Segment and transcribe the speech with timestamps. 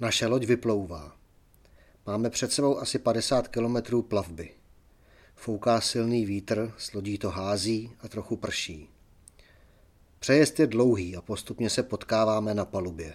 [0.00, 1.16] Naše loď vyplouvá.
[2.06, 4.50] Máme před sebou asi 50 kilometrů plavby.
[5.34, 8.88] Fouká silný vítr, s lodí to hází a trochu prší.
[10.18, 13.14] Přejezd je dlouhý a postupně se potkáváme na palubě.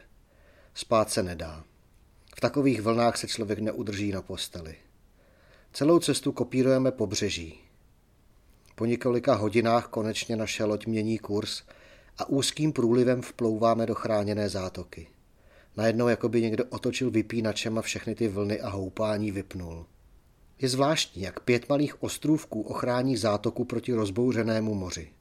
[0.74, 1.64] Spát se nedá.
[2.36, 4.76] V takových vlnách se člověk neudrží na posteli.
[5.74, 7.60] Celou cestu kopírujeme pobřeží.
[8.76, 11.64] Po několika hodinách konečně naše loď mění kurz
[12.18, 15.08] a úzkým průlivem vplouváme do chráněné zátoky.
[15.78, 19.86] Najednou jako by někdo otočil vypínačem a všechny ty vlny a houpání vypnul.
[20.62, 25.12] Je zvláštní, jak pět malých ostrůvků ochrání zátoku proti rozbouřenému moři.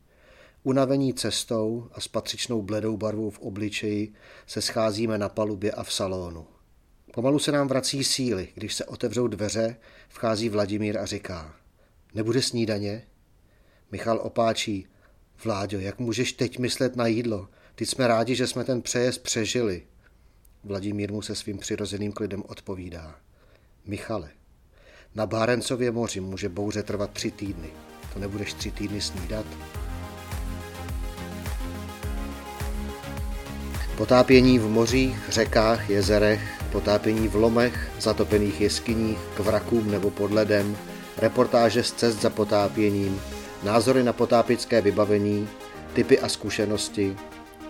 [0.62, 4.12] Unavení cestou a s patřičnou bledou barvou v obličeji
[4.46, 6.46] se scházíme na palubě a v salonu.
[7.12, 9.76] Pomalu se nám vrací síly, když se otevřou dveře,
[10.08, 11.54] vchází Vladimír a říká
[12.14, 13.02] Nebude snídaně?
[13.90, 14.86] Michal opáčí
[15.44, 17.48] Vláďo, jak můžeš teď myslet na jídlo?
[17.74, 19.82] Teď jsme rádi, že jsme ten přejezd přežili.
[20.64, 23.14] Vladimír mu se svým přirozeným klidem odpovídá.
[23.86, 24.30] Michale,
[25.14, 27.70] na Bárencově moři může bouře trvat tři týdny.
[28.12, 29.46] To nebudeš tři týdny snídat?
[33.96, 40.76] Potápění v mořích, řekách, jezerech, potápění v lomech, zatopených jeskyních, k vrakům nebo pod ledem,
[41.16, 43.20] reportáže z cest za potápěním,
[43.62, 45.48] názory na potápěcké vybavení,
[45.92, 47.16] typy a zkušenosti,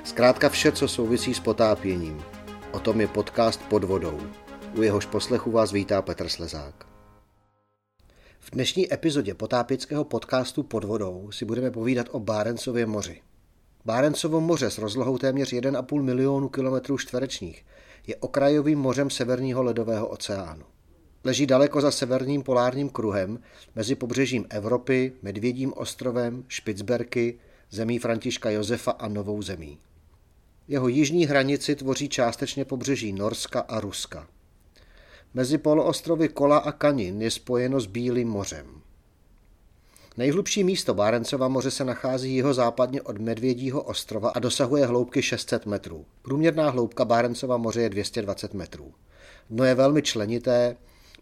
[0.04, 2.22] zkrátka vše, co souvisí s potápěním.
[2.72, 4.20] O tom je podcast Pod vodou.
[4.76, 6.86] U jehož poslechu vás vítá Petr Slezák.
[8.40, 13.20] V dnešní epizodě potápěckého podcastu Pod vodou si budeme povídat o Bárencově moři.
[13.84, 17.66] Bárencovo moře s rozlohou téměř 1,5 milionu kilometrů čtverečních
[18.06, 20.64] je okrajovým mořem Severního ledového oceánu.
[21.24, 23.38] Leží daleko za severním polárním kruhem
[23.76, 27.38] mezi pobřežím Evropy, Medvědím ostrovem, Špicberky,
[27.70, 29.78] zemí Františka Josefa a Novou zemí.
[30.68, 34.28] Jeho jižní hranici tvoří částečně pobřeží Norska a Ruska.
[35.34, 38.66] Mezi poloostrovy Kola a Kanin je spojeno s Bílým mořem.
[40.16, 45.66] Nejhlubší místo Bárencova moře se nachází jeho západně od Medvědího ostrova a dosahuje hloubky 600
[45.66, 46.06] metrů.
[46.22, 48.94] Průměrná hloubka Bárencova moře je 220 metrů.
[49.50, 50.76] Dno je velmi členité,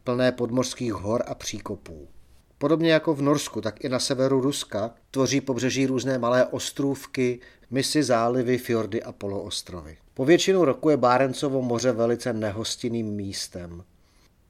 [0.05, 2.09] plné podmořských hor a příkopů.
[2.59, 8.03] Podobně jako v Norsku, tak i na severu Ruska tvoří pobřeží různé malé ostrůvky, misy,
[8.03, 9.97] zálivy, fjordy a poloostrovy.
[10.15, 13.85] Po většinu roku je Bárencovo moře velice nehostinným místem.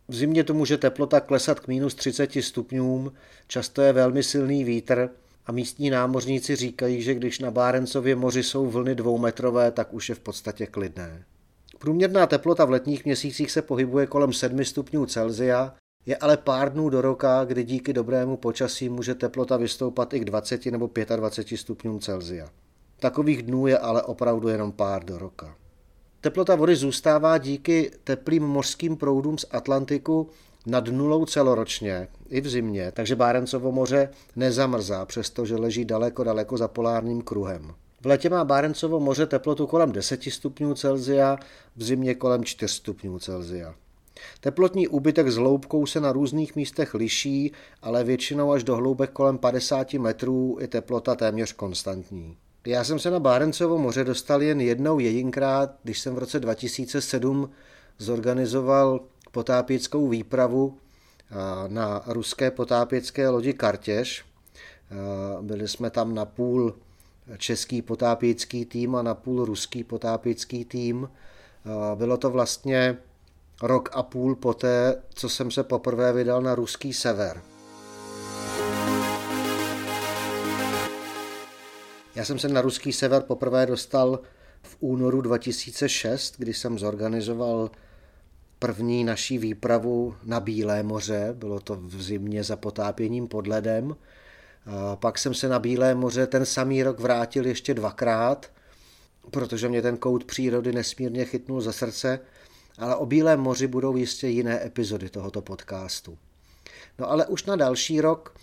[0.08, 3.12] V zimě tu může teplota klesat k minus 30 stupňům,
[3.46, 5.10] často je velmi silný vítr
[5.46, 10.14] a místní námořníci říkají, že když na Bárencově moři jsou vlny dvoumetrové, tak už je
[10.14, 11.25] v podstatě klidné.
[11.78, 15.75] Průměrná teplota v letních měsících se pohybuje kolem 7 stupňů Celzia,
[16.08, 20.24] je ale pár dnů do roka, kdy díky dobrému počasí může teplota vystoupat i k
[20.24, 22.48] 20 nebo 25 stupňům Celzia.
[23.00, 25.54] Takových dnů je ale opravdu jenom pár do roka.
[26.20, 30.30] Teplota vody zůstává díky teplým mořským proudům z Atlantiku
[30.66, 36.69] nad nulou celoročně, i v zimě, takže Bárencovo moře nezamrzá, přestože leží daleko, daleko za
[36.69, 37.75] polárním kruhem.
[38.00, 41.38] V letě má Bárencovo moře teplotu kolem 10 stupňů Celzia,
[41.76, 43.75] v zimě kolem 4 stupňů Celzia.
[44.41, 47.53] Teplotní úbytek s hloubkou se na různých místech liší,
[47.83, 52.37] ale většinou až do hloubek kolem 50 metrů je teplota téměř konstantní.
[52.67, 57.51] Já jsem se na Bárencovo moře dostal jen jednou jedinkrát, když jsem v roce 2007
[57.99, 59.01] zorganizoval
[59.33, 60.79] potápěckou výpravu
[61.69, 64.25] na ruské potápěcké lodi Kartěž.
[65.41, 66.75] Byli jsme tam na půl
[67.39, 71.09] český potápěcký tým a na půl ruský potápěcký tým.
[71.95, 72.97] Bylo to vlastně
[73.62, 77.42] rok a půl poté, co jsem se poprvé vydal na ruský sever.
[82.14, 84.20] Já jsem se na ruský sever poprvé dostal
[84.62, 87.70] v únoru 2006, kdy jsem zorganizoval
[88.58, 91.28] první naší výpravu na Bílé moře.
[91.32, 93.96] Bylo to v zimě za potápěním pod ledem.
[94.66, 98.50] A pak jsem se na Bílé moře ten samý rok vrátil ještě dvakrát,
[99.30, 102.20] protože mě ten kout přírody nesmírně chytnul za srdce,
[102.78, 106.19] ale o Bílém moři budou jistě jiné epizody tohoto podcastu.
[106.99, 108.35] No ale už na další rok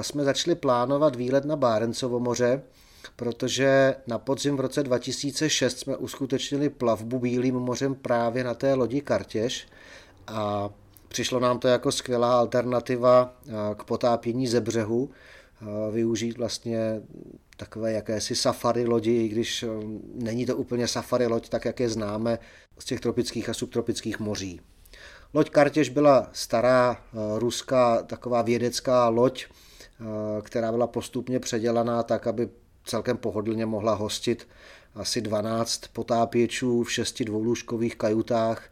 [0.00, 2.62] jsme začali plánovat výlet na Bárencovo moře,
[3.16, 9.00] protože na podzim v roce 2006 jsme uskutečnili plavbu Bílým mořem právě na té lodi
[9.00, 9.68] Kartěž
[10.26, 10.70] a
[11.08, 13.34] přišlo nám to jako skvělá alternativa
[13.76, 15.10] k potápění ze břehu,
[15.90, 17.02] využít vlastně
[17.56, 19.64] takové jakési safari lodi, i když
[20.14, 22.38] není to úplně safari loď, tak jak je známe
[22.78, 24.60] z těch tropických a subtropických moří.
[25.34, 27.04] Loď Kartěž byla stará
[27.38, 29.46] ruská taková vědecká loď,
[30.42, 32.48] která byla postupně předělaná tak, aby
[32.84, 34.48] celkem pohodlně mohla hostit
[34.94, 38.70] asi 12 potápěčů v šesti dvoulůžkových kajutách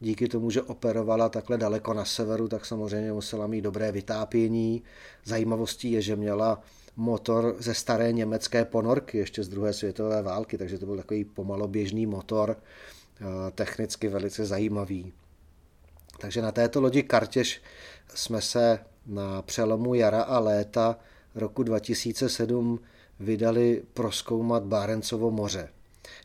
[0.00, 4.82] díky tomu, že operovala takhle daleko na severu, tak samozřejmě musela mít dobré vytápění.
[5.24, 6.62] Zajímavostí je, že měla
[6.96, 12.06] motor ze staré německé ponorky ještě z druhé světové války, takže to byl takový pomaloběžný
[12.06, 15.12] motor, eh, technicky velice zajímavý.
[16.18, 17.62] Takže na této lodi Kartěž
[18.14, 20.98] jsme se na přelomu jara a léta
[21.34, 22.80] roku 2007
[23.20, 25.68] vydali proskoumat Bárencovo moře.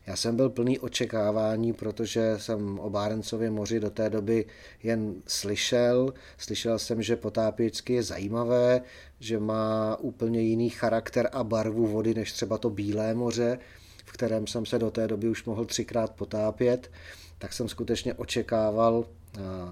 [0.06, 4.46] Já jsem byl plný očekávání, protože jsem o Bárencově moři do té doby
[4.82, 6.14] jen slyšel.
[6.38, 8.80] Slyšel jsem, že potápěčsky je zajímavé,
[9.20, 13.58] že má úplně jiný charakter a barvu vody než třeba to Bílé moře,
[14.04, 16.90] v kterém jsem se do té doby už mohl třikrát potápět,
[17.38, 19.04] tak jsem skutečně očekával,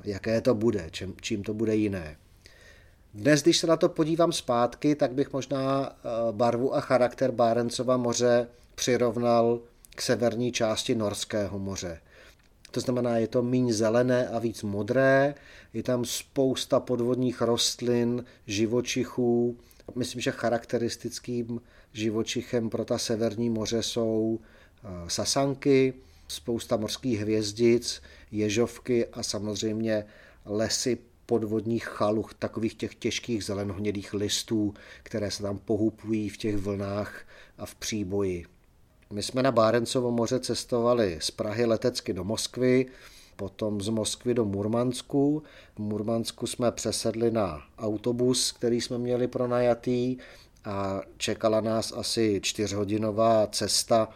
[0.05, 2.17] jaké to bude, čím, čím to bude jiné.
[3.15, 5.97] Dnes, když se na to podívám zpátky, tak bych možná
[6.31, 9.61] barvu a charakter Bárencova moře přirovnal
[9.99, 12.01] k severní části Norského moře.
[12.71, 15.35] To znamená, je to méně zelené a víc modré,
[15.75, 19.57] je tam spousta podvodních rostlin, živočichů.
[19.95, 21.61] Myslím, že charakteristickým
[21.93, 25.95] živočichem pro ta severní moře jsou eh, sasanky,
[26.29, 30.05] spousta morských hvězdic, ježovky a samozřejmě
[30.45, 37.27] lesy podvodních chaluch, takových těch těžkých zelenohnědých listů, které se tam pohupují v těch vlnách
[37.59, 38.58] a v příboji.
[39.13, 42.87] My jsme na Bárencovo moře cestovali z Prahy letecky do Moskvy,
[43.37, 45.43] potom z Moskvy do Murmansku.
[45.75, 50.17] V Murmansku jsme přesedli na autobus, který jsme měli pronajatý
[50.65, 54.09] a čekala nás asi čtyřhodinová cesta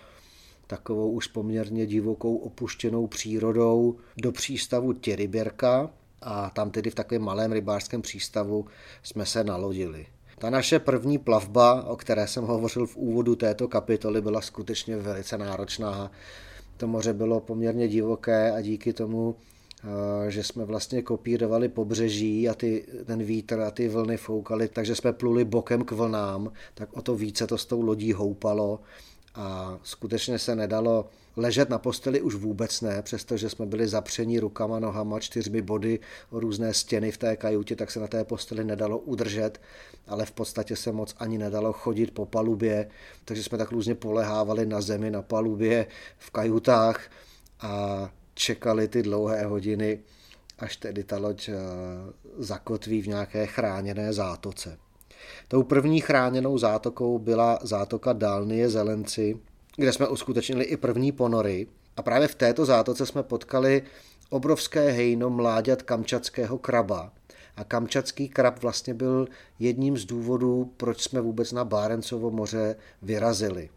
[0.67, 5.91] takovou už poměrně divokou opuštěnou přírodou do přístavu Těryběrka
[6.23, 8.67] a tam tedy v takovém malém rybářském přístavu
[9.03, 10.07] jsme se nalodili.
[10.43, 15.39] Ta naše první plavba, o které jsem hovořil v úvodu této kapitoly, byla skutečně velice
[15.39, 16.11] náročná.
[16.77, 19.37] To moře bylo poměrně divoké a díky tomu,
[20.27, 24.95] eh, že jsme vlastně kopírovali pobřeží a ty, ten vítr a ty vlny foukaly, takže
[24.95, 28.81] jsme pluli bokem k vlnám, tak o to více to s tou lodí houpalo
[29.35, 34.79] a skutečně se nedalo ležet na posteli už vůbec ne, přestože jsme byli zapření rukama,
[34.79, 36.01] nohama, čtyřmi body
[36.31, 39.61] o různé stěny v té kajutě, tak se na té posteli nedalo udržet,
[40.07, 42.89] ale v podstatě se moc ani nedalo chodit po palubě,
[43.25, 45.87] takže jsme tak různě polehávali na zemi, na palubě,
[46.19, 47.11] v kajutách
[47.61, 50.01] a čekali ty dlouhé hodiny,
[50.59, 51.55] až tedy ta loď eh,
[52.39, 54.79] zakotví v nějaké chráněné zátoce.
[55.49, 59.39] Tou první chráněnou zátokou byla zátoka Dálnie Zelenci,
[59.77, 61.67] kde jsme uskutečnili i první ponory.
[61.97, 63.83] A právě v této zátoce jsme potkali
[64.31, 67.13] obrovské hejno mláďat kamčatského kraba.
[67.57, 69.29] A kamčatský krab vlastně byl
[69.59, 73.71] jedním z důvodů, proč jsme vůbec na Bárencovo moře vyrazili.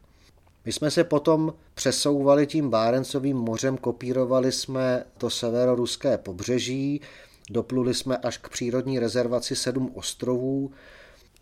[0.66, 7.02] My jsme se potom přesouvali tím Bárencovým mořem, kopírovali jsme to severoruské pobřeží,
[7.50, 10.72] dopluli jsme až k přírodní rezervaci sedm ostrovů,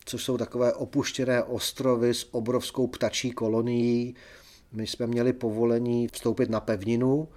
[0.06, 4.16] což jsou takové opuštěné ostrovy s obrovskou ptačí kolonií.
[4.74, 7.28] My jsme měli povolení vstoupit na pevninu,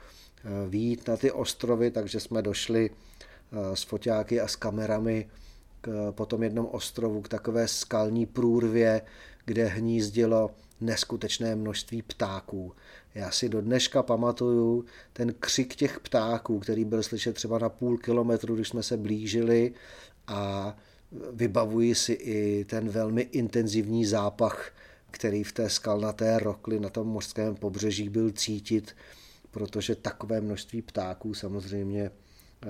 [0.45, 5.29] eh, výjít na ty ostrovy, takže jsme došli eh, s foťáky a s kamerami
[5.81, 9.03] k potom jednom ostrovu, k takové skalní průrvě,
[9.45, 10.51] kde hnízdilo
[10.81, 12.73] neskutečné množství ptáků.
[13.15, 17.99] Já si do dneška pamatuju ten křik těch ptáků, který byl slyšet třeba na půl
[17.99, 19.75] kilometru, když jsme se blížili
[20.27, 20.77] a
[21.33, 24.73] Vybavuji si i ten velmi intenzivní zápach,
[25.17, 28.97] který v té skalnaté rokli na tom mořském pobřeží byl cítit,
[29.51, 32.69] protože takové množství ptáků samozřejmě eh,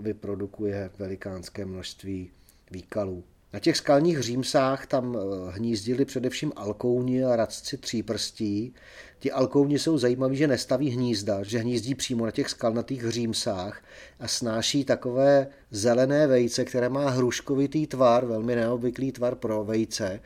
[0.00, 2.30] vyprodukuje velikánské množství
[2.70, 3.24] výkalů.
[3.52, 8.74] Na těch skalních římsách tam eh, hnízdili především alkouni a radci tříprstí.
[9.18, 13.82] Ti alkouni jsou zajímaví, že nestaví hnízda, že hnízdí přímo na těch skalnatých římsách
[14.20, 20.20] a snáší takové zelené vejce, které má hruškovitý tvar, velmi neobvyklý tvar pro vejce,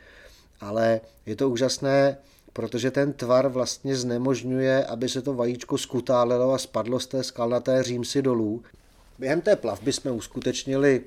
[0.64, 2.16] ale je to úžasné,
[2.52, 7.82] protože ten tvar vlastně znemožňuje, aby se to vajíčko skutálelo a spadlo z té skalnaté
[7.82, 8.62] římsy dolů.
[9.18, 11.04] Během té plavby jsme uskutečnili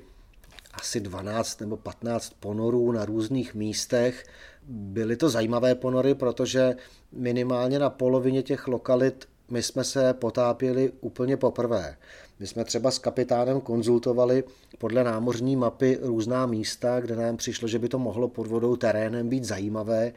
[0.72, 4.26] asi 12 nebo 15 ponorů na různých místech.
[4.68, 6.76] Byly to zajímavé ponory, protože
[7.12, 11.96] minimálně na polovině těch lokalit my jsme se potápěli úplně poprvé.
[12.40, 14.44] My jsme třeba s kapitánem konzultovali
[14.78, 19.28] podle námořní mapy různá místa, kde nám přišlo, že by to mohlo pod vodou terénem
[19.28, 20.12] být zajímavé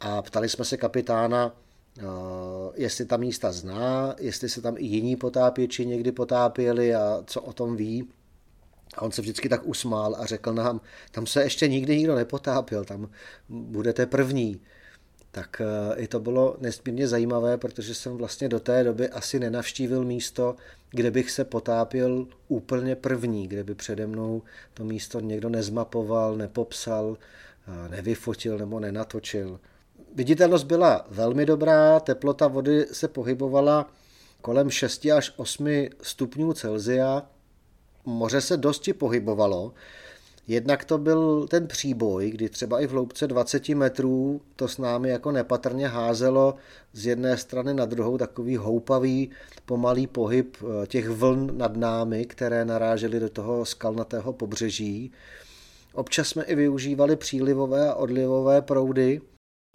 [0.00, 1.56] a ptali jsme se kapitána,
[1.98, 2.02] eh,
[2.74, 7.52] jestli ta místa zná, jestli se tam i jiní potápěči někdy potápěli a co o
[7.52, 8.08] tom ví.
[8.94, 12.84] A on se vždycky tak usmál a řekl nám, tam se ještě nikdy nikdo nepotápěl,
[12.84, 13.10] tam
[13.48, 14.60] budete první.
[15.32, 20.04] Tak eh, i to bylo nesmírně zajímavé, protože jsem vlastně do té doby asi nenavštívil
[20.04, 20.56] místo,
[20.90, 24.42] kde bych se potápěl úplně první, kde by přede mnou
[24.74, 27.16] to místo někdo nezmapoval, nepopsal,
[27.68, 29.60] eh, nevyfotil nebo nenatočil.
[30.14, 33.90] Viditelnost byla velmi dobrá, teplota vody se pohybovala
[34.40, 37.22] kolem 6 až 8 stupňů Celzia.
[38.04, 39.72] Moře se dosti pohybovalo,
[40.50, 45.08] Jednak to byl ten příboj, kdy třeba i v hloubce 20 metrů to s námi
[45.08, 46.54] jako nepatrně házelo
[46.92, 49.30] z jedné strany na druhou takový houpavý,
[49.66, 55.12] pomalý pohyb eh, těch vln nad námi, které narážely do toho skalnatého pobřeží.
[55.94, 59.20] Občas jsme i využívali přílivové a odlivové proudy,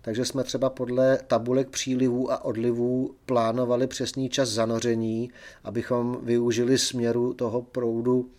[0.01, 5.31] takže jsme třeba podle tabulek přílivů a odlivů plánovali přesný čas zanoření,
[5.63, 8.29] abychom využili směru toho proudu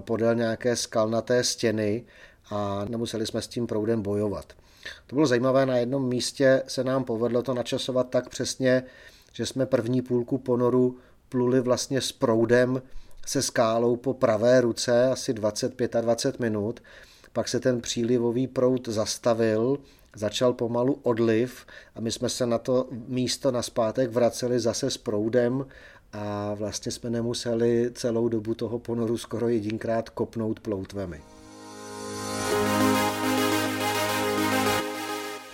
[0.00, 2.04] podél nějaké skalnaté stěny
[2.50, 4.52] a nemuseli jsme s tím proudem bojovat.
[5.06, 8.82] To bylo zajímavé, na jednom místě se nám povedlo to načasovat tak přesně,
[9.32, 10.98] že jsme první půlku ponoru
[11.28, 12.82] pluli vlastně s proudem
[13.26, 16.82] se skálou po pravé ruce asi 25-20 minut,
[17.32, 19.78] pak se ten přílivový proud zastavil,
[20.16, 24.96] začal pomalu odliv a my jsme se na to místo na zpátek vraceli zase s
[24.96, 25.66] proudem
[26.12, 31.20] a vlastně jsme nemuseli celou dobu toho ponoru skoro jedinkrát kopnout ploutvemi.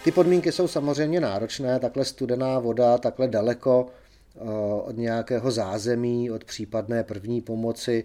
[0.04, 4.40] Ty podmínky jsou samozřejmě náročné, takhle studená voda, takhle daleko eh,
[4.84, 8.04] od nějakého zázemí, od případné první pomoci,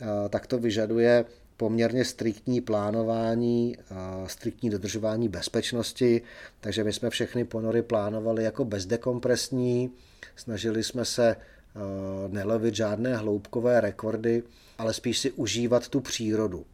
[0.00, 1.24] eh, tak to vyžaduje
[1.56, 3.76] poměrně striktní plánování,
[4.26, 6.22] striktní dodržování bezpečnosti,
[6.60, 9.90] takže my jsme všechny ponory plánovali jako bezdekompresní,
[10.36, 11.36] snažili jsme se
[11.76, 14.42] Eh, nelovit žádné hloubkové rekordy,
[14.78, 16.64] ale spíš si užívat tu přírodu.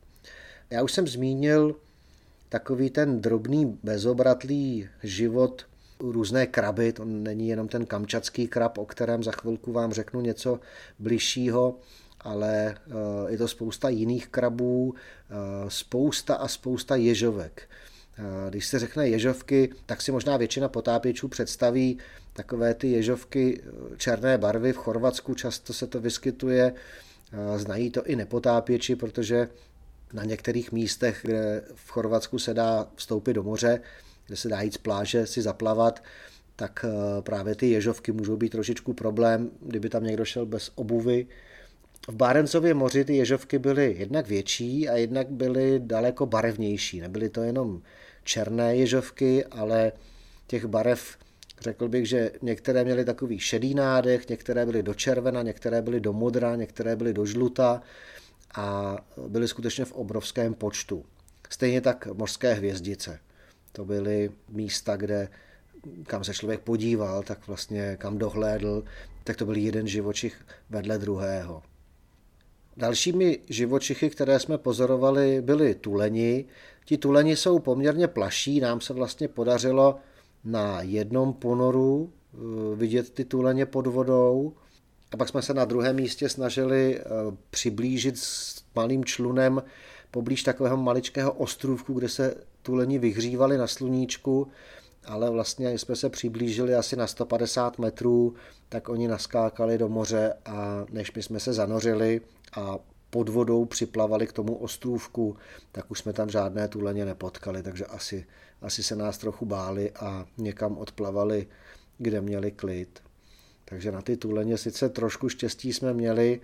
[0.70, 1.76] Já už jsem zmínil
[2.48, 5.66] takový ten drobný, bezobratlý život
[6.00, 10.60] různé kraby, to není jenom ten kamčatský krab, o kterém za chvilku vám řeknu něco
[10.98, 11.78] bližšího,
[12.20, 12.92] ale eh,
[13.28, 15.34] je to spousta jiných krabů, eh,
[15.68, 17.68] spousta a spousta ježovek.
[18.50, 21.98] Když se řekne ježovky, tak si možná většina potápěčů představí
[22.32, 24.72] takové ty ježovky eh, černé barvy.
[24.72, 26.74] V Chorvatsku často se to vyskytuje,
[27.56, 29.48] znají to i nepotápěči, protože
[30.12, 33.80] na některých místech, kde v Chorvatsku se dá vstoupit do moře,
[34.26, 36.02] kde se dá jít z pláže si zaplavat,
[36.56, 41.26] tak eh, právě ty ježovky můžou být trošičku problém, kdyby tam někdo šel bez obuvy.
[42.08, 47.00] V Bárencově moři ty ježovky byly jednak větší a jednak byly daleko barevnější.
[47.00, 47.82] Nebyly to jenom
[48.24, 49.92] černé ježovky, ale
[50.46, 51.16] těch barev
[51.60, 56.12] Řekl bych, že některé měly takový šedý nádech, některé byly do červena, některé byly do
[56.12, 57.82] modra, některé byly do žluta
[58.54, 58.96] a
[59.28, 61.04] byly skutečně v obrovském počtu.
[61.50, 63.20] Stejně tak mořské hvězdice.
[63.72, 65.28] To byly místa, kde
[66.06, 68.84] kam se člověk podíval, tak vlastně kam dohlédl,
[69.24, 71.62] tak to byl jeden živočich vedle druhého.
[72.76, 76.44] Dalšími živočichy, které jsme pozorovali, byly tuleni.
[76.84, 79.96] Ti tuleni jsou poměrně plaší, nám se vlastně podařilo
[80.44, 82.36] na jednom ponoru eh,
[82.76, 84.52] vidět ty tuleně pod vodou.
[85.12, 87.04] A pak jsme se na druhém místě snažili eh,
[87.50, 89.62] přiblížit s malým člunem
[90.10, 94.48] poblíž takového maličkého ostrůvku, kde se tuleni vyhřívali na sluníčku,
[95.04, 98.34] ale vlastně jsme se přiblížili asi na 150 metrů,
[98.68, 102.20] tak oni naskákali do moře a než my jsme se zanořili
[102.56, 102.78] a
[103.10, 105.36] pod vodou připlavali k tomu ostrůvku,
[105.72, 108.26] tak už jsme tam žádné tuleně nepotkali, takže asi,
[108.62, 111.46] asi se nás trochu báli a někam odplavali,
[111.98, 113.02] kde měli klid.
[113.64, 116.40] Takže na ty tuleně sice trošku štěstí jsme měli,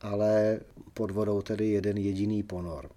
[0.00, 0.60] ale
[0.94, 2.90] pod vodou tedy jeden jediný ponor.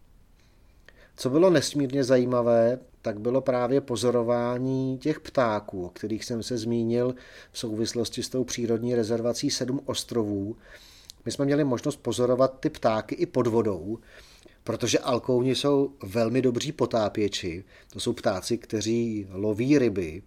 [1.15, 7.15] Co bylo nesmírně zajímavé, tak bylo právě pozorování těch ptáků, o kterých jsem se zmínil
[7.51, 10.55] v souvislosti s tou přírodní rezervací Sedm ostrovů,
[11.25, 13.97] my jsme měli možnost pozorovat ty ptáky i pod vodou,
[14.63, 17.63] protože alkouni jsou velmi dobří potápěči.
[17.93, 20.23] To jsou ptáci, kteří loví ryby,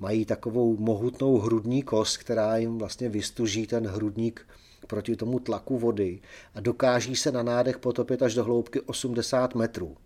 [0.00, 4.46] mají takovou mohutnou hrudní kost, která jim vlastně vystuží ten hrudník
[4.86, 6.20] proti tomu tlaku vody
[6.54, 9.96] a dokáží se na nádech potopit až do hloubky 80 metrů.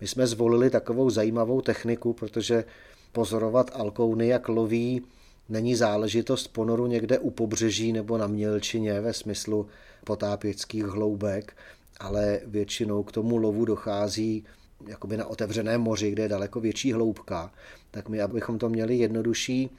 [0.00, 2.64] My jsme zvolili takovou zajímavou techniku, protože
[3.12, 5.02] pozorovat alkouny, jak loví
[5.48, 9.66] není záležitost ponoru někde u pobřeží nebo na mělčině ve smyslu
[10.04, 11.56] potápěckých hloubek,
[12.00, 14.44] ale většinou k tomu lovu dochází
[14.86, 17.52] jakoby na otevřeném moři, kde je daleko větší hloubka,
[17.90, 19.70] tak my, abychom to měli jednodušší,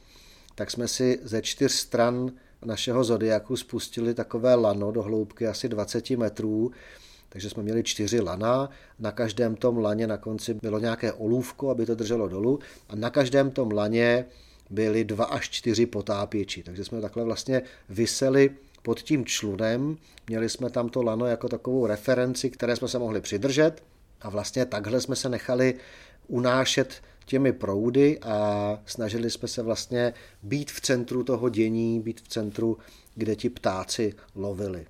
[0.55, 2.31] tak jsme si ze čtyř stran
[2.65, 6.71] našeho zodiaku spustili takové lano do hloubky asi 20 metrů,
[7.29, 8.69] takže jsme měli čtyři lana,
[8.99, 12.59] na každém tom laně na konci bylo nějaké olůvko, aby to drželo dolů.
[12.89, 14.25] A na každém tom laně
[14.69, 18.49] byly dva až čtyři potápěči, takže jsme takhle vlastně vyseli
[18.81, 19.97] pod tím člunem,
[20.27, 23.83] měli jsme tam to lano jako takovou referenci, které jsme se mohli přidržet.
[24.21, 25.73] A vlastně takhle jsme se nechali
[26.27, 32.27] unášet těmi proudy a snažili jsme se vlastně být v centru toho dění, být v
[32.27, 32.77] centru,
[33.15, 34.85] kde ti ptáci lovili.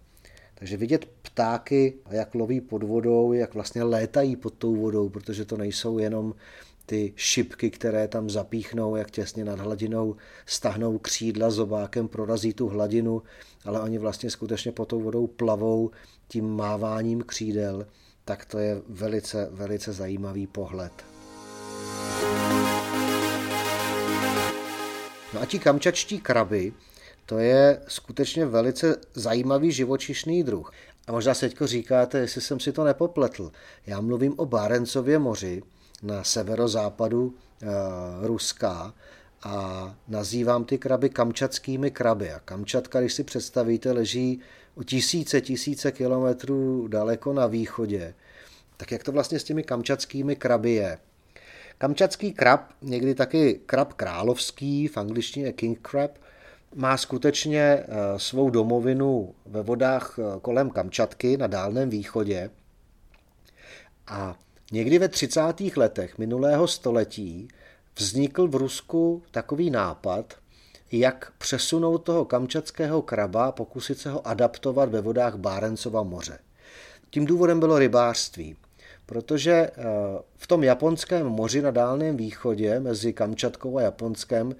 [0.55, 5.57] Takže vidět ptáky, jak loví pod vodou, jak vlastně létají pod tou vodou, protože to
[5.57, 6.33] nejsou jenom
[6.87, 10.15] ty šipky, které tam zapíchnou, jak těsně nad hladinou
[10.45, 13.21] stahnou křídla zobákem, prorazí tu hladinu,
[13.65, 15.91] ale oni vlastně skutečně pod tou vodou plavou
[16.27, 17.87] tím máváním křídel,
[18.25, 20.91] tak to je velice, velice zajímavý pohled.
[25.33, 26.73] No a ti kamčačtí kraby,
[27.25, 30.71] to je skutečně velice zajímavý živočišný druh.
[31.07, 33.51] A možná se teďko říkáte, jestli jsem si to nepopletl.
[33.87, 35.63] Já mluvím o Bárencově moři
[36.03, 37.67] na severozápadu e,
[38.27, 38.93] Ruska
[39.43, 42.31] a nazývám ty kraby kamčatskými kraby.
[42.31, 44.41] A Kamčatka, když si představíte, leží
[44.75, 48.13] o tisíce, tisíce kilometrů daleko na východě.
[48.77, 50.97] Tak jak to vlastně s těmi kamčatskými kraby je?
[51.77, 56.11] Kamčatský krab, někdy taky krab královský, v angličtině king crab,
[56.75, 57.85] má skutečně eh,
[58.17, 62.49] svou domovinu ve vodách eh, kolem Kamčatky na Dálném východě.
[64.07, 64.35] A
[64.71, 65.41] někdy ve 30.
[65.75, 67.47] letech minulého století
[67.95, 70.33] vznikl v Rusku takový nápad,
[70.91, 76.39] jak přesunout toho kamčatského kraba, pokusit se ho adaptovat ve vodách Bárencova moře.
[77.09, 78.55] Tím důvodem bylo rybářství
[79.07, 79.71] protože eh,
[80.37, 84.55] v tom japonském moři na Dálném východě mezi Kamčatkou a Japonskem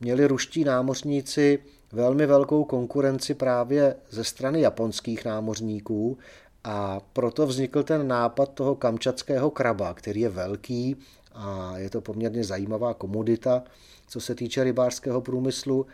[0.00, 1.58] měli ruští námořníci
[1.92, 6.18] velmi velkou konkurenci právě ze strany japonských námořníků
[6.64, 10.96] a proto vznikl ten nápad toho kamčatského kraba, který je velký
[11.34, 13.62] a je to poměrně zajímavá komodita,
[14.08, 15.86] co se týče rybářského průmyslu,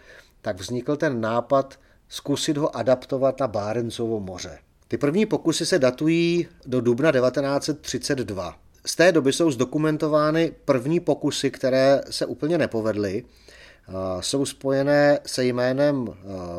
[0.43, 4.59] tak vznikl ten nápad zkusit ho adaptovat na Bárencovo moře.
[4.89, 8.57] Ty první pokusy se datují do dubna 1932.
[8.87, 13.25] Z té doby jsou zdokumentovány první pokusy, které se úplně nepovedly.
[14.21, 16.09] Jsou spojené se jménem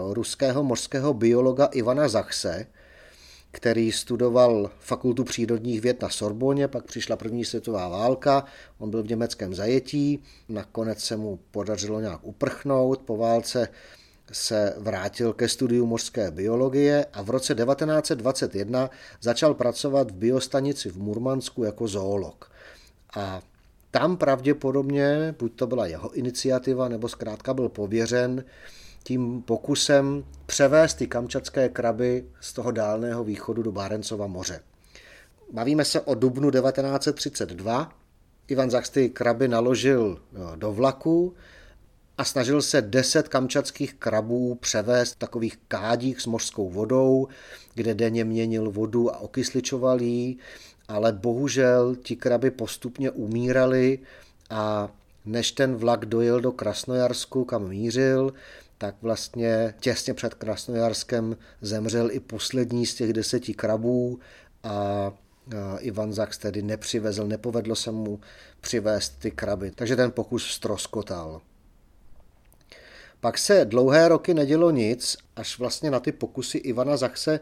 [0.10, 2.66] ruského mořského biologa Ivana Zachse,
[3.52, 8.46] který studoval fakultu přírodních věd na Sorboně, pak přišla první světová válka,
[8.78, 13.68] on byl v německém zajetí, nakonec se mu podařilo nějak uprchnout, po válce
[14.32, 18.90] se vrátil ke studiu mořské biologie a v roce 1921
[19.22, 22.52] začal pracovat v biostanici v Murmansku jako zoolog.
[23.16, 23.42] A
[23.92, 28.44] tam pravděpodobně, buď to byla jeho iniciativa, nebo zkrátka byl pověřen
[29.04, 34.60] tím pokusem převést ty kamčatské kraby z toho dálného východu do Bárencova moře.
[35.54, 37.94] Bavíme se o dubnu 1932.
[38.48, 40.22] Ivan Zachs ty kraby naložil
[40.56, 41.36] do vlaku,
[42.20, 47.28] a snažil se deset kamčatských krabů převést v takových kádích s mořskou vodou,
[47.74, 50.38] kde denně měnil vodu a okysličoval ji,
[50.88, 54.00] ale bohužel ti kraby postupně umírali
[54.50, 54.90] a
[55.26, 58.34] než ten vlak dojel do Krasnojarsku, kam mířil,
[58.80, 64.20] tak vlastně těsně před Krasnojarskem zemřel i poslední z těch deseti krabů
[64.64, 65.12] a
[65.80, 68.20] Ivan Zaks tedy nepřivezl, nepovedlo se mu
[68.62, 71.42] přivést ty kraby, takže ten pokus stroskotal.
[73.20, 77.40] Pak se dlouhé roky nedělo nic, až vlastně na ty pokusy Ivana Zachse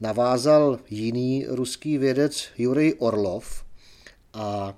[0.00, 3.64] navázal jiný ruský vědec Jurij Orlov.
[4.32, 4.74] A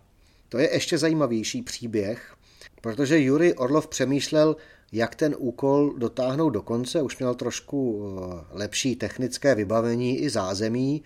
[0.48, 2.34] to je ještě zajímavější příběh,
[2.80, 4.56] protože Jurij Orlov přemýšlel,
[4.92, 7.03] jak ten úkol dotáhnout do konce.
[7.03, 11.03] Už měl trošku eh, lepší technické vybavení i zázemí.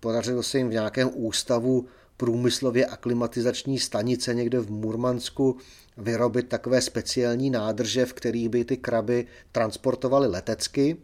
[0.00, 5.56] Podařilo se jim v nějakém ústavu průmyslově aklimatizační stanice někde v Murmansku
[5.96, 10.96] vyrobit takové speciální nádrže, v kterých by ty kraby transportovaly letecky.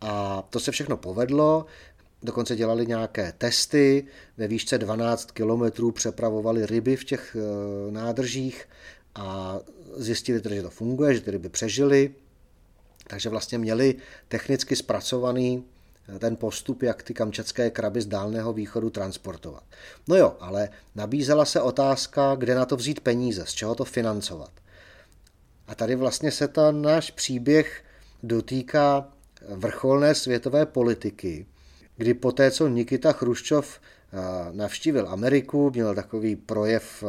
[0.00, 1.66] A to se všechno povedlo.
[2.22, 8.64] Dokonce dělali nějaké testy, ve výšce 12 kilometrů přepravovali ryby v těch eh, nádržích
[9.18, 9.60] a
[9.96, 12.14] zjistili tedy, že to funguje, že ty ryby přežily.
[13.06, 13.94] Takže vlastně měli
[14.28, 15.64] technicky zpracovaný
[16.18, 19.62] ten postup, jak ty kamčatské kraby z dálného východu transportovat.
[20.08, 24.50] No jo, ale nabízela se otázka, kde na to vzít peníze, z čeho to financovat.
[25.66, 27.84] A tady vlastně se ten náš příběh
[28.22, 29.08] dotýká
[29.48, 31.46] vrcholné světové politiky,
[31.96, 33.97] kdy poté, co Nikita Chruščov eh,
[34.52, 37.04] navštívil Ameriku, měl takový projev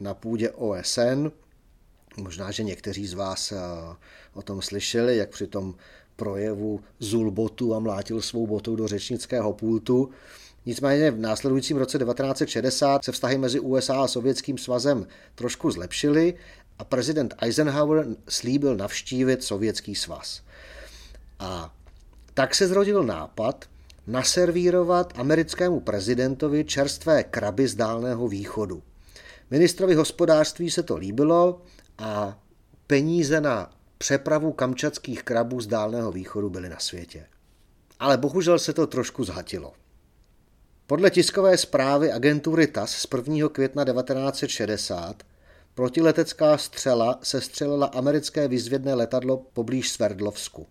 [0.00, 1.28] na půdě OSN,
[2.16, 3.52] možná, že někteří z vás
[4.34, 5.74] o tom slyšeli, jak při tom
[6.16, 10.10] projevu zul botu a mlátil svou botou do řečnického pultu,
[10.66, 16.34] Nicméně v následujícím roce 1960 se vztahy mezi USA a Sovětským svazem trošku zlepšily
[16.78, 20.42] a prezident Eisenhower slíbil navštívit Sovětský svaz.
[21.38, 21.74] A
[22.34, 23.64] tak se zrodil nápad
[24.06, 28.82] naservírovat americkému prezidentovi čerstvé kraby z Dálného východu.
[29.50, 31.62] Ministrovi hospodářství se to líbilo
[31.98, 32.38] a
[32.86, 37.26] peníze na přepravu kamčatských krabů z Dálného východu byly na světě.
[37.98, 39.72] Ale bohužel se to trošku zhatilo.
[40.86, 43.48] Podle tiskové zprávy agentury TAS z 1.
[43.48, 45.22] května 1960
[45.74, 50.66] protiletecká střela se střelila americké výzvědné letadlo poblíž Sverdlovsku.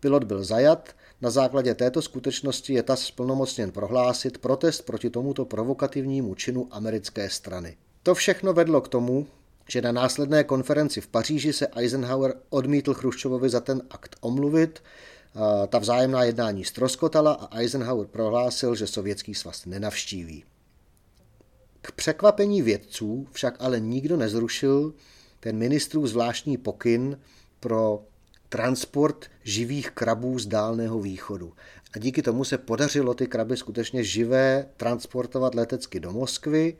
[0.00, 6.34] Pilot byl zajat, na základě této skutečnosti je TAS splnomocněn prohlásit protest proti tomuto provokativnímu
[6.34, 7.76] činu americké strany.
[8.02, 9.26] To všechno vedlo k tomu,
[9.68, 14.82] že na následné konferenci v Paříži se Eisenhower odmítl Chruščovovi za ten akt omluvit,
[15.68, 20.44] ta vzájemná jednání stroskotala a Eisenhower prohlásil, že Sovětský svaz nenavštíví.
[21.80, 24.94] K překvapení vědců však ale nikdo nezrušil
[25.40, 27.20] ten ministrův zvláštní pokyn
[27.60, 28.04] pro
[28.48, 31.52] transport živých krabů z Dálného východu.
[31.94, 36.76] A díky tomu se podařilo ty kraby skutečně živé transportovat letecky do Moskvy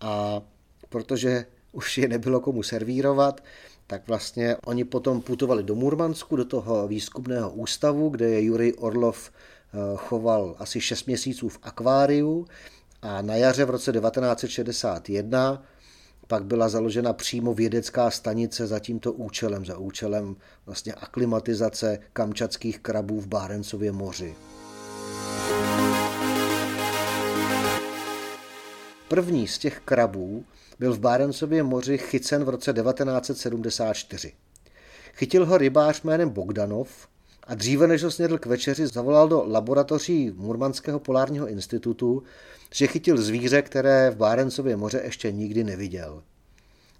[0.00, 0.42] a
[0.88, 3.40] protože už je nebylo komu servírovat,
[3.86, 9.30] tak vlastně oni potom putovali do Murmansku, do toho výzkumného ústavu, kde je Jurij Orlov
[9.30, 12.46] eh, choval asi 6 měsíců v akváriu
[13.02, 15.62] a na jaře v roce 1961
[16.30, 23.20] pak byla založena přímo vědecká stanice za tímto účelem, za účelem vlastně aklimatizace kamčatských krabů
[23.20, 24.34] v Bárencově moři.
[29.08, 30.44] První z těch krabů
[30.78, 34.32] byl v Bárencově moři chycen v roce 1974.
[35.14, 37.08] Chytil ho rybář jménem Bogdanov
[37.50, 42.22] a dříve než ho snědl k večeři, zavolal do laboratoří Murmanského polárního institutu,
[42.74, 46.22] že chytil zvíře, které v Bárencově moře ještě nikdy neviděl.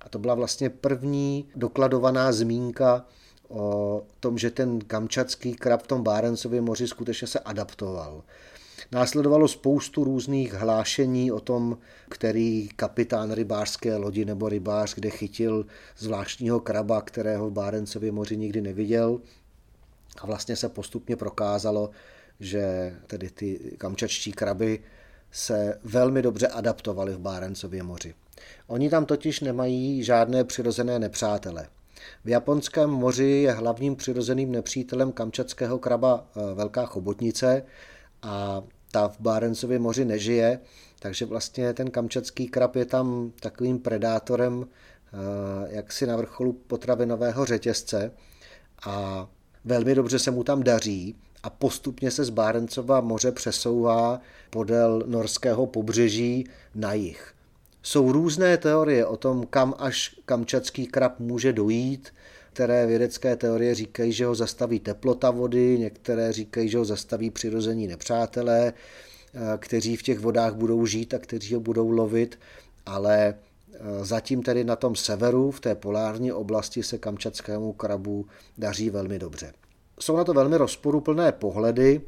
[0.00, 3.04] A to byla vlastně první dokladovaná zmínka
[3.48, 8.22] o tom, že ten kamčatský krab v tom Bárencově moři skutečně se adaptoval.
[8.92, 15.66] Následovalo spoustu různých hlášení o tom, který kapitán rybářské lodi nebo rybář, kde chytil
[15.98, 19.20] zvláštního kraba, kterého v Bárencově moři nikdy neviděl.
[20.18, 21.90] A vlastně se postupně prokázalo,
[22.40, 24.83] že tedy ty kamčačtí kraby
[25.33, 28.14] se velmi dobře adaptovali v Bárencově moři.
[28.66, 31.68] Oni tam totiž nemají žádné přirozené nepřátele.
[32.25, 37.62] V Japonském moři je hlavním přirozeným nepřítelem kamčatského kraba eh, velká chobotnice
[38.23, 40.61] a ta v Bárencově moři nežije,
[40.99, 48.12] takže vlastně ten kamčatský krab je tam takovým predátorem eh, jaksi na vrcholu potravinového řetězce
[48.87, 49.29] a
[49.64, 54.20] velmi dobře se mu tam daří a postupně se z Bárencova moře přesouvá
[54.51, 57.35] podél norského pobřeží na jih.
[57.83, 62.12] Jsou různé teorie o tom, kam až kamčatský krab může dojít,
[62.53, 67.87] které vědecké teorie říkají, že ho zastaví teplota vody, některé říkají, že ho zastaví přirození
[67.87, 72.38] nepřátelé, eh, kteří v těch vodách budou žít a kteří ho budou lovit,
[72.87, 73.35] ale
[74.02, 78.26] zatím tedy na tom severu, v té polární oblasti se kamčatskému krabu
[78.58, 79.52] daří velmi dobře.
[80.00, 82.00] Jsou na to velmi rozporuplné pohledy.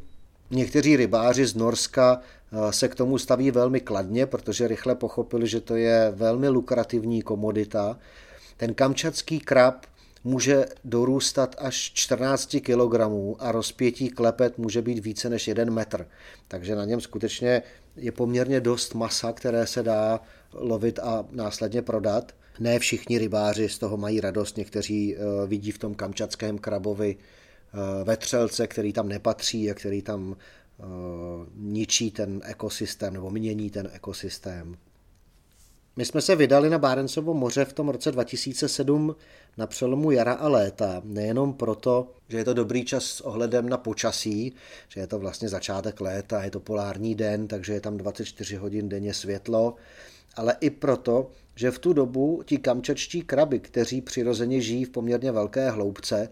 [0.50, 5.60] Někteří rybáři z Norska eh, se k tomu staví velmi kladně, protože rychle pochopili, že
[5.60, 7.98] to je velmi lukrativní komodita.
[8.56, 9.86] Ten kamčatský krab
[10.24, 13.00] může dorůstat až 14 kg
[13.38, 16.06] a rozpětí klepet může být více než 1 metr.
[16.48, 17.62] Takže na něm skutečně
[17.96, 20.20] je poměrně dost masa, které se dá
[20.54, 22.32] lovit a následně prodat.
[22.60, 28.04] Ne všichni rybáři z toho mají radost, někteří eh, vidí v tom kamčatském krabovi eh,
[28.04, 30.84] vetřelce, který tam nepatří a který tam eh,
[31.56, 34.76] ničí ten ekosystém nebo mění ten ekosystém.
[35.96, 39.16] My jsme se vydali na Bárencovo moře v tom roce 2007
[39.56, 43.76] na přelomu jara a léta, nejenom proto, že je to dobrý čas s ohledem na
[43.76, 44.52] počasí,
[44.88, 48.88] že je to vlastně začátek léta, je to polární den, takže je tam 24 hodin
[48.88, 49.74] denně světlo,
[50.36, 55.32] ale i proto, že v tu dobu ti kamčačtí kraby, kteří přirozeně žijí v poměrně
[55.32, 56.28] velké hloubce,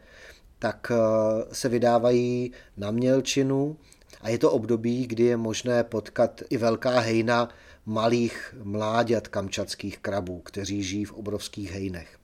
[0.59, 3.77] tak eh, se vydávají na mělčinu
[4.21, 7.49] a je to období, kdy je možné potkat i velká hejna
[7.87, 12.19] malých mláďat kamčatských krabů, kteří žijí v obrovských hejnech.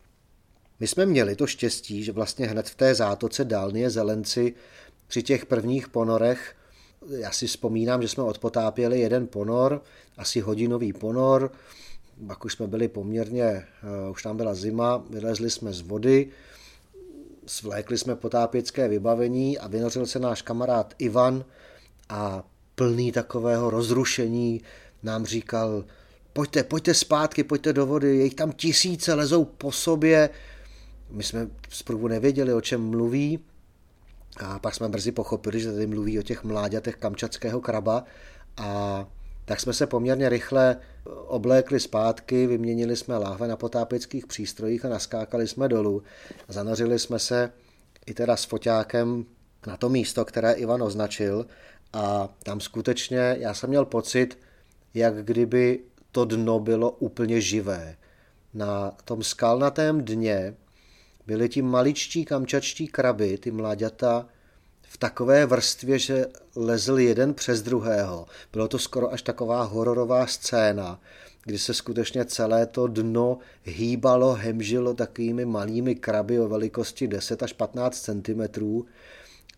[0.80, 4.54] My jsme měli to štěstí, že vlastně hned v té zátoce Dálnie Zelenci
[5.06, 6.56] při těch prvních ponorech,
[7.10, 9.82] já si vzpomínám, že jsme odpotápěli jeden ponor,
[10.16, 11.52] asi hodinový ponor,
[12.26, 16.28] pak už jsme byli poměrně, eh, už tam byla zima, vylezli jsme z vody,
[17.46, 21.44] svlékli jsme potápěcké vybavení a vynořil se náš kamarád Ivan
[22.08, 24.62] a plný takového rozrušení,
[25.02, 25.84] nám říkal,
[26.32, 30.30] pojďte, pojďte zpátky, pojďte do vody, je jich tam tisíce, lezou po sobě.
[31.10, 33.38] My jsme zprvu nevěděli, o čem mluví,
[34.36, 38.04] a pak jsme brzy pochopili, že tady mluví o těch mláďatech kamčatského kraba.
[38.56, 39.06] A
[39.46, 40.76] tak jsme se poměrně rychle
[41.26, 46.02] oblékli zpátky, vyměnili jsme láhve na potápěckých přístrojích a naskákali jsme dolů.
[46.48, 47.52] Zanořili jsme se
[48.06, 49.24] i teda s foťákem
[49.66, 51.46] na to místo, které Ivan označil
[51.92, 54.38] a tam skutečně já jsem měl pocit,
[54.94, 55.80] jak kdyby
[56.12, 57.96] to dno bylo úplně živé.
[58.54, 60.54] Na tom skalnatém dně
[61.26, 64.28] byly ti maličtí kamčačtí kraby, ty mláďata,
[64.96, 68.26] v takové vrstvě, že lezl jeden přes druhého.
[68.52, 71.00] Bylo to skoro až taková hororová scéna,
[71.44, 77.52] kdy se skutečně celé to dno hýbalo, hemžilo takovými malými kraby o velikosti 10 až
[77.52, 78.42] 15 cm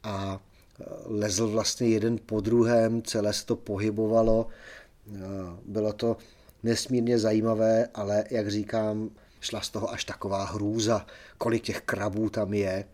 [0.03, 0.41] a
[0.81, 4.47] e, lezl vlastně jeden po druhém, celé se to pohybovalo.
[4.47, 5.19] E,
[5.67, 6.17] bylo to
[6.63, 11.07] nesmírně zajímavé, ale jak říkám, šla z toho až taková hrůza,
[11.39, 12.85] kolik těch krabů tam je.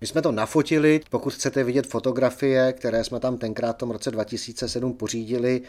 [0.00, 4.10] My jsme to nafotili, pokud chcete vidět fotografie, které jsme tam tenkrát v tom roce
[4.10, 5.62] 2007 pořídili,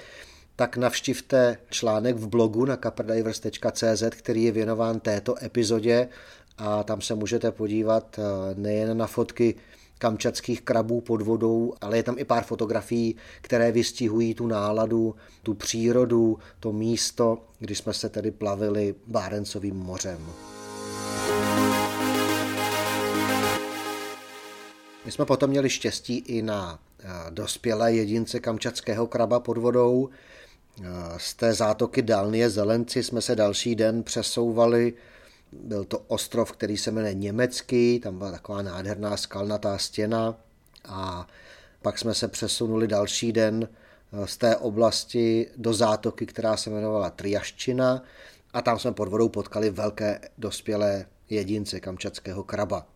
[0.55, 6.09] tak navštivte článek v blogu na caperdivers.cz, který je věnován této epizodě
[6.57, 9.55] a tam se můžete podívat eh, nejen na fotky
[9.97, 15.53] kamčatských krabů pod vodou, ale je tam i pár fotografií, které vystihují tu náladu, tu
[15.53, 20.27] přírodu, to místo, kdy jsme se tedy plavili Bárencovým mořem.
[25.05, 30.09] My jsme potom měli štěstí i na eh, dospělé jedince kamčatského kraba pod vodou.
[30.09, 30.85] Eh,
[31.17, 34.93] z té zátoky Dálnie Zelenci jsme se další den přesouvali.
[35.51, 40.35] Byl to ostrov, který se jmenuje Německý, tam byla taková nádherná skalnatá stěna
[40.85, 41.27] a
[41.81, 43.69] pak jsme se přesunuli další den
[44.13, 48.03] eh, z té oblasti do zátoky, která se jmenovala Triaščina
[48.53, 52.87] a tam jsme pod vodou potkali velké dospělé jedince kamčatského kraba.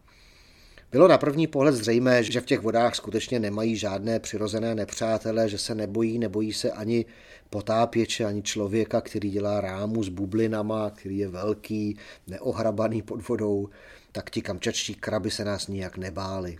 [0.96, 5.58] Bylo na první pohled zřejmé, že v těch vodách skutečně nemají žádné přirozené nepřátele, že
[5.58, 7.06] se nebojí, nebojí se ani
[7.50, 13.70] potápěče, ani člověka, který dělá rámu s bublinama, který je velký, neohrabaný pod vodou,
[14.12, 16.58] tak ti kamčačtí kraby se nás nijak nebáli.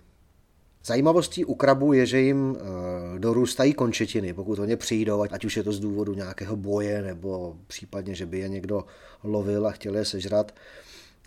[0.84, 5.62] Zajímavostí u krabů je, že jim e, dorůstají končetiny, pokud oni přijdou, ať už je
[5.62, 8.84] to z důvodu nějakého boje, nebo případně, že by je někdo
[9.22, 10.54] lovil a chtěl je sežrat,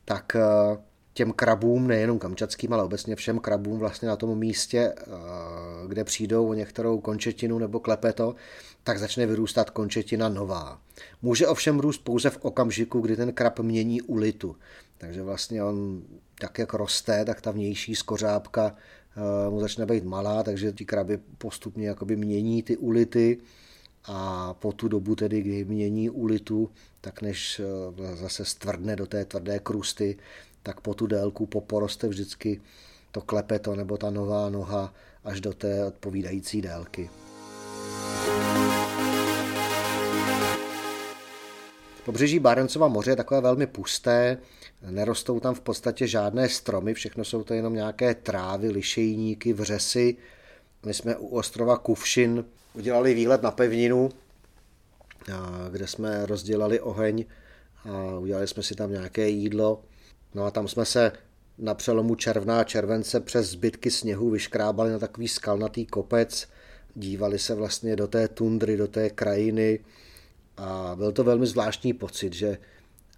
[0.05, 0.41] tak e,
[1.19, 5.03] těm krabům, nejenom kamčatským, ale obecně všem krabům vlastně na tom místě, eh,
[5.87, 8.35] kde přijdou o některou končetinu nebo klepeto,
[8.83, 10.79] tak začne vyrůstat končetina nová.
[11.21, 14.55] Může ovšem růst pouze v okamžiku, kdy ten krab mění ulitu.
[14.97, 16.03] Takže vlastně on
[16.39, 21.19] tak, jak roste, tak ta vnější skořápka eh, mu začne být malá, takže ty kraby
[21.37, 23.37] postupně jakoby mění ty ulity
[24.05, 26.69] a po tu dobu tedy, kdy mění ulitu,
[27.01, 30.17] tak než eh, zase stvrdne do té tvrdé krusty,
[30.63, 32.61] tak po tu délku poporoste vždycky
[33.11, 34.93] to klepeto nebo ta nová noha
[35.23, 37.09] až do té odpovídající délky.
[42.05, 44.37] Pobřeží Barencova moře je takové velmi pusté,
[44.89, 50.17] nerostou tam v podstatě žádné stromy, všechno jsou to jenom nějaké trávy, lišejníky, vřesy.
[50.85, 54.09] My jsme u ostrova Kuvšin udělali výlet na pevninu,
[55.71, 57.25] kde jsme rozdělali oheň
[57.89, 59.81] a udělali jsme si tam nějaké jídlo.
[60.33, 61.11] No a tam jsme se
[61.57, 66.47] na přelomu června a července přes zbytky sněhu vyškrábali na takový skalnatý kopec,
[66.95, 69.79] dívali se vlastně do té tundry, do té krajiny.
[70.57, 72.57] A byl to velmi zvláštní pocit, že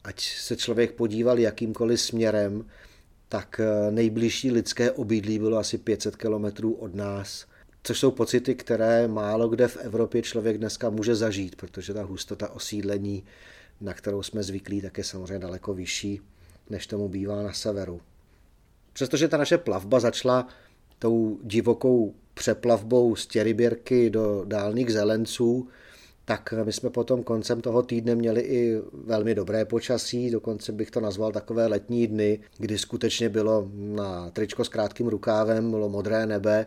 [0.04, 2.66] ať se člověk podíval jakýmkoliv směrem,
[3.30, 7.46] tak eh, nejbližší lidské obydlí bylo asi 500 kilometrů od nás,
[7.84, 12.50] což jsou pocity, které málo kde v Evropě člověk dneska může zažít, protože ta hustota
[12.50, 13.24] osídlení,
[13.82, 16.22] na kterou jsme zvyklí, tak je samozřejmě daleko vyšší
[16.72, 18.02] než tomu bývá na severu.
[18.94, 20.48] Přestože ta naše plavba začala
[21.00, 25.68] tou divokou přeplavbou z Těryběrky do dálných zelenců,
[26.26, 31.00] tak my jsme potom koncem toho týdne měli i velmi dobré počasí, dokonce bych to
[31.00, 36.66] nazval takové letní dny, kdy skutečně bylo na tričko s krátkým rukávem, bylo modré nebe.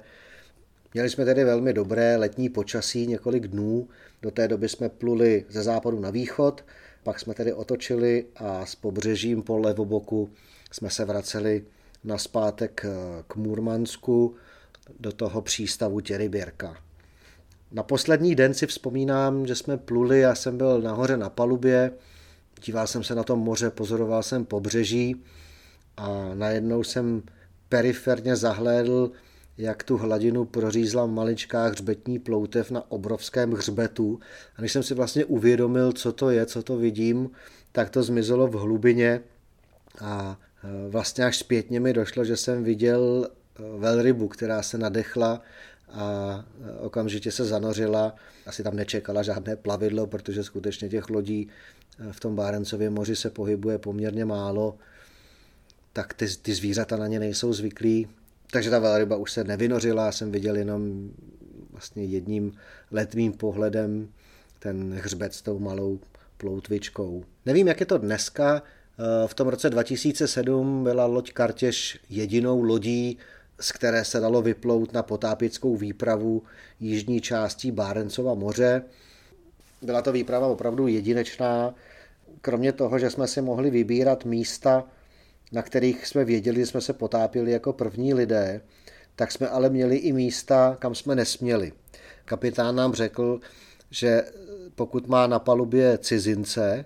[0.95, 3.89] Měli jsme tedy velmi dobré letní počasí několik dnů,
[4.23, 6.65] do té doby jsme pluli ze západu na východ,
[7.05, 10.31] pak jsme tedy otočili a s pobřežím po levoboku
[10.73, 11.65] jsme se vraceli
[12.05, 12.91] na zpátek eh,
[13.27, 14.35] k Murmansku
[15.01, 16.77] do toho přístavu Těryběrka.
[17.73, 21.93] Na poslední den si vzpomínám, že jsme pluli, já jsem byl nahoře na palubě,
[22.65, 25.25] díval jsem se na to moře, pozoroval jsem pobřeží
[25.97, 27.23] a najednou jsem
[27.69, 29.13] periferně zahlédl
[29.59, 34.21] jak tu hladinu prořízla maličká hřbetní ploutev na obrovském hřbetu.
[34.57, 37.31] A když jsem si vlastně uvědomil, co to je, co to vidím,
[37.73, 39.21] tak to zmizelo v hlubině
[40.01, 45.43] a e, vlastně až zpětně mi došlo, že jsem viděl e, velrybu, která se nadechla
[45.91, 48.15] a e, okamžitě se zanořila.
[48.47, 51.49] Asi tam nečekala žádné plavidlo, protože skutečně těch lodí
[52.13, 54.79] v tom Bárencově moři se pohybuje poměrně málo,
[55.93, 58.09] tak ty, ty zvířata na ně nejsou zvyklí.
[58.55, 61.11] Takže ta velryba už se nevynořila, jsem viděl jenom
[61.71, 62.53] vlastně jedním
[62.91, 64.09] letmým pohledem
[64.59, 65.99] ten hřbet s tou malou
[66.37, 67.25] ploutvičkou.
[67.47, 68.63] Nevím, jak je to dneska.
[69.27, 73.19] V tom roce 2007 byla loď Kartěž jedinou lodí,
[73.61, 76.43] z které se dalo vyplout na potápěckou výpravu
[76.81, 78.83] jižní částí Bárencova moře.
[79.83, 81.75] Byla to výprava opravdu jedinečná.
[82.41, 84.85] Kromě toho, že jsme si mohli vybírat místa,
[85.55, 88.61] na kterých jsme věděli, že jsme se potápili jako první lidé,
[89.17, 91.73] tak jsme ale měli i místa, kam jsme nesměli.
[92.25, 93.41] Kapitán nám řekl,
[93.91, 94.25] že
[94.75, 96.85] pokud má na palubě cizince,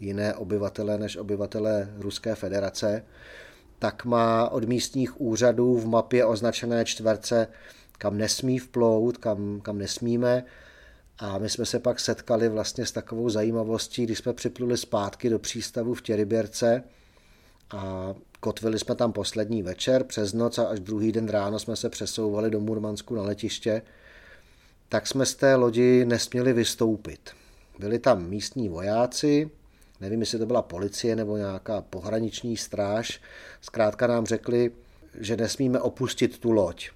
[0.00, 3.04] jiné obyvatele než obyvatele Ruské federace,
[3.78, 7.48] tak má od místních úřadů v mapě označené čtverce,
[7.98, 10.44] kam nesmí vplout, kam, kam nesmíme.
[11.18, 15.38] A my jsme se pak setkali vlastně s takovou zajímavostí, když jsme připluli zpátky do
[15.38, 16.84] přístavu v Těryběrce
[17.70, 21.88] a kotvili jsme tam poslední večer přes noc a až druhý den ráno jsme se
[21.90, 23.82] přesouvali do Murmansku na letiště,
[24.88, 27.30] tak jsme z té lodi nesměli vystoupit.
[27.78, 29.50] Byli tam místní vojáci,
[30.00, 33.20] nevím, jestli to byla policie nebo nějaká pohraniční stráž,
[33.60, 34.72] zkrátka nám řekli,
[35.20, 36.90] že nesmíme opustit tu loď.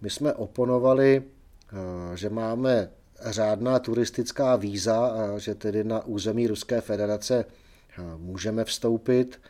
[0.00, 2.90] My jsme oponovali, eh, že máme
[3.24, 9.40] řádná turistická víza a že tedy na území Ruské federace eh, můžeme vstoupit.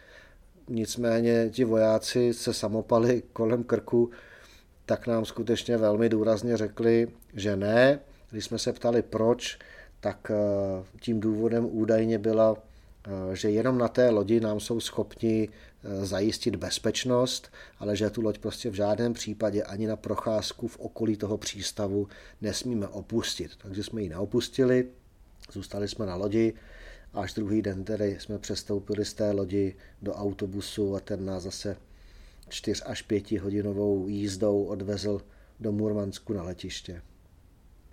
[0.71, 4.11] Nicméně ti vojáci se samopali kolem krku,
[4.87, 7.99] tak nám skutečně velmi důrazně řekli, že ne.
[8.31, 9.59] Když jsme se ptali proč,
[10.01, 12.57] tak eh, tím důvodem údajně byla
[13.07, 18.23] Eh, že jenom na té lodi nám jsou schopni eh, zajistit bezpečnost, ale že tu
[18.23, 22.09] loď prostě v žádném případě ani na procházku v okolí toho přístavu
[22.41, 23.51] nesmíme opustit.
[23.59, 24.89] Takže jsme ji neopustili,
[25.53, 26.53] zůstali jsme na lodi,
[27.15, 31.77] až druhý den tedy jsme přestoupili z té lodi do autobusu a ten nás zase
[32.49, 35.21] 4 až 5 hodinovou jízdou odvezl
[35.61, 37.03] do Murmansku na letiště.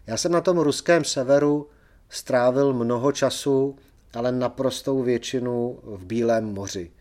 [0.08, 1.68] Já jsem na tom ruském severu
[2.10, 3.76] strávil mnoho času
[4.14, 6.92] ale naprostou většinu v Bílém moři.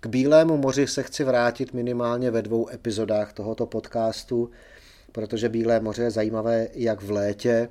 [0.00, 4.50] K Bílému moři se chci vrátit minimálně ve dvou epizodách tohoto podcastu,
[5.12, 7.68] protože Bílé moře je zajímavé jak v létě,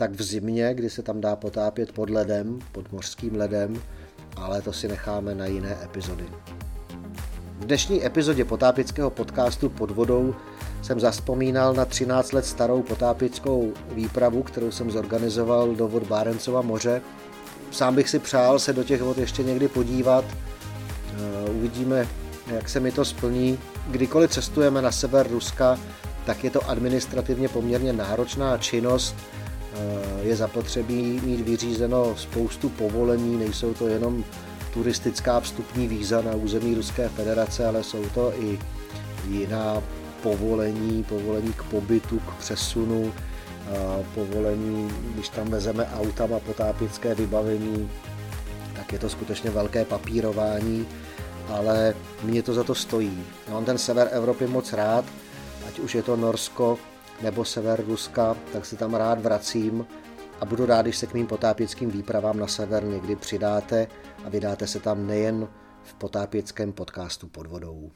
[0.00, 3.82] tak v zimě, kdy se tam dá potápět pod ledem, pod mořským ledem,
[4.36, 6.24] ale to si necháme na jiné epizody.
[7.58, 10.34] V dnešní epizodě potápěckého podcastu pod vodou
[10.82, 17.02] jsem zaspomínal na 13 let starou potápěckou výpravu, kterou jsem zorganizoval do vod Bárencova moře
[17.70, 20.24] sám bych si přál se do těch vod ještě někdy podívat.
[20.26, 22.08] Eh, uvidíme,
[22.46, 23.58] jak se mi to splní.
[23.88, 25.78] Kdykoliv cestujeme na sever Ruska,
[26.24, 29.16] tak je to administrativně poměrně náročná činnost.
[29.74, 34.24] Eh, je zapotřebí mít vyřízeno spoustu povolení, nejsou to jenom
[34.74, 38.58] turistická vstupní víza na území Ruské federace, ale jsou to i
[39.28, 39.82] jiná
[40.22, 43.12] povolení, povolení k pobytu, k přesunu,
[44.14, 47.90] povolení, když tam vezeme autama potápěcké vybavení,
[48.76, 50.86] tak je to skutečně velké papírování,
[51.48, 53.24] ale mě to za to stojí.
[53.48, 55.04] Já mám ten sever Evropy moc rád,
[55.68, 56.78] ať už je to Norsko
[57.22, 59.86] nebo sever Ruska, tak se tam rád vracím
[60.40, 63.86] a budu rád, když se k mým potápěckým výpravám na sever někdy přidáte
[64.24, 65.48] a vydáte se tam nejen
[65.82, 67.90] v potápěckém podcastu pod vodou.